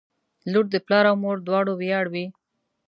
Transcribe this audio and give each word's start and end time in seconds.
•لور 0.51 0.65
د 0.73 0.75
پلار 0.85 1.05
او 1.11 1.15
مور 1.23 1.37
دواړو 1.47 1.73
ویاړ 1.81 2.05
وي. 2.13 2.25